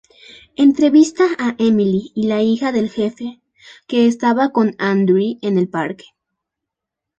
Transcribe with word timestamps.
Entrevista 0.55 1.27
a 1.37 1.55
Emily, 1.59 2.11
la 2.15 2.41
hija 2.41 2.71
del 2.71 2.89
jefe, 2.89 3.39
que 3.85 4.07
estaba 4.07 4.49
con 4.51 4.73
Andrew 4.79 5.37
en 5.43 5.59
el 5.59 5.69
parque. 5.69 6.05